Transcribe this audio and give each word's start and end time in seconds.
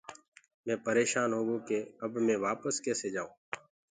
مينٚ 0.65 0.83
پريشان 0.85 1.29
هوگو 1.37 1.57
ڪي 1.67 1.79
اب 2.03 2.11
مي 2.25 2.35
وپس 2.45 2.75
ڪسي 2.85 3.07
جآيونٚ۔ 3.15 3.35